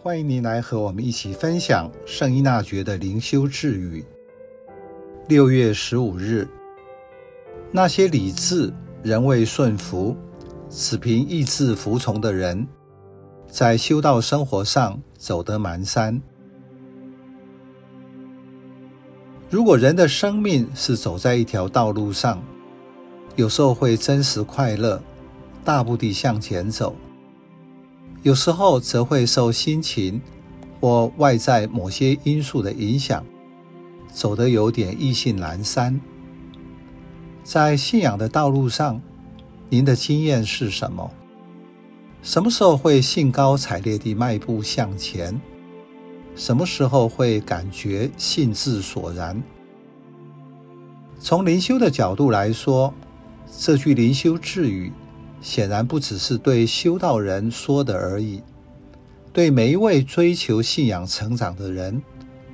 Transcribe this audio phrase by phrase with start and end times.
[0.00, 4.04] 欢迎您来和我们一起分享圣依纳爵的灵修智语。
[5.26, 6.46] 六月十五日，
[7.72, 8.72] 那些理智、
[9.02, 10.16] 人为顺服、
[10.70, 12.64] 只凭意志服从的人，
[13.48, 16.20] 在修道生活上走得蹒跚。
[19.50, 22.40] 如果人的生命是走在一条道路上，
[23.34, 25.02] 有时候会真实快乐，
[25.64, 26.94] 大步地向前走。
[28.22, 30.20] 有时候则会受心情
[30.80, 33.24] 或外在某些因素的影响，
[34.12, 36.00] 走得有点意兴阑珊。
[37.44, 39.00] 在信仰的道路上，
[39.70, 41.10] 您的经验是什么？
[42.20, 45.40] 什么时候会兴高采烈地迈步向前？
[46.34, 49.40] 什么时候会感觉兴致索然？
[51.20, 52.92] 从灵修的角度来说，
[53.58, 54.92] 这句灵修智语。
[55.40, 58.42] 显然不只是对修道人说的而已，
[59.32, 62.02] 对每一位追求信仰成长的人，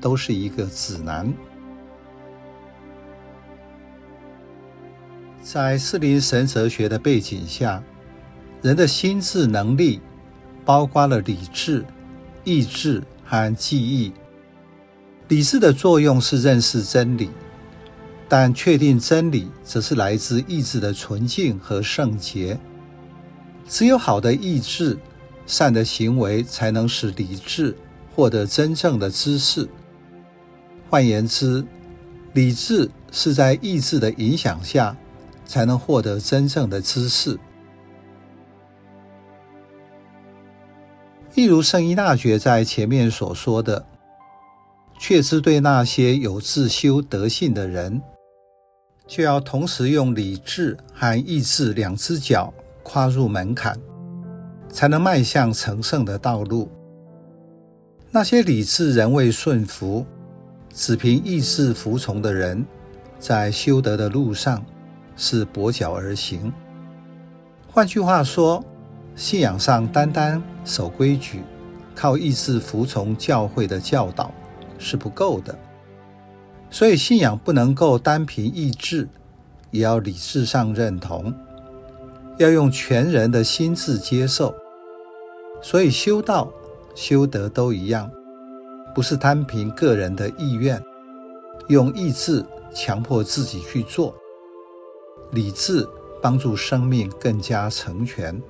[0.01, 1.33] 都是一个指南。
[5.43, 7.83] 在四灵神哲学的背景下，
[8.63, 10.01] 人的心智能力
[10.65, 11.85] 包括了理智、
[12.45, 14.13] 意志和记忆。
[15.29, 17.31] 理智的作用是认识真理，
[18.29, 22.59] 但确定真理则是来自意志的纯净和圣洁。
[23.67, 24.99] 只有好的意志、
[25.47, 27.77] 善的行为，才能使理智
[28.15, 29.69] 获得真正的知识。
[30.91, 31.65] 换言之，
[32.35, 34.97] 理智是在意志的影响下，
[35.45, 37.39] 才能获得真正的知识。
[41.35, 43.85] 一如圣依纳爵在前面所说的，
[44.99, 48.01] 确知对那些有自修德性的人，
[49.07, 52.55] 就要同时用理智和意志两只脚。
[52.85, 53.77] 跨入门槛，
[54.69, 56.71] 才能迈向成圣的道路。
[58.13, 60.07] 那些理智仍未顺服、
[60.73, 62.65] 只凭意志服从的人，
[63.19, 64.65] 在修德的路上
[65.17, 66.53] 是跛脚而行。
[67.69, 68.65] 换句话说，
[69.17, 71.43] 信仰上单单守规矩、
[71.93, 74.31] 靠意志服从教会的教导
[74.79, 75.59] 是不够的。
[76.71, 79.09] 所以，信仰不能够单凭意志，
[79.71, 81.35] 也要理智上认同。
[82.37, 84.55] 要用全人的心智接受，
[85.63, 86.53] 所以修道、
[86.95, 88.11] 修德都一样，
[88.93, 90.83] 不是单凭个人的意愿，
[91.69, 94.13] 用意志强迫自己去做，
[95.31, 95.89] 理智
[96.21, 98.43] 帮助生命更加成全。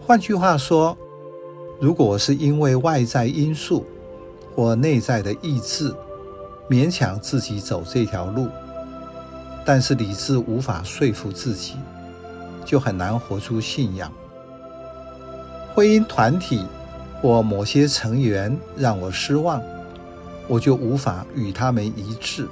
[0.00, 0.98] 换句话说，
[1.80, 3.84] 如果是因为外在因素
[4.56, 5.94] 或内在的意志，
[6.68, 8.48] 勉强自己走这条路。
[9.64, 11.74] 但是理智无法说服自己，
[12.64, 14.10] 就很难活出信仰。
[15.74, 16.66] 婚姻团体
[17.20, 19.62] 或某些成员让我失望，
[20.48, 22.48] 我就无法与他们一致。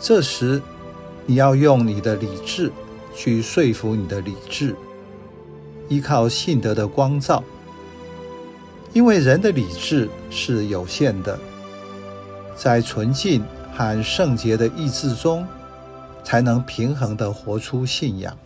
[0.00, 0.60] 这时，
[1.26, 2.72] 你要用你的理智
[3.14, 4.74] 去说服你的理智，
[5.88, 7.44] 依靠信德的光照，
[8.94, 11.38] 因为人的理智是有限的，
[12.56, 15.46] 在纯净和圣洁的意志中。
[16.28, 18.36] 才能平衡地活出信仰。